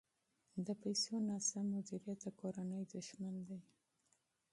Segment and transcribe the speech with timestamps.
[0.65, 3.59] د پیسو ناسم مدیریت د کورنۍ دښمن دی.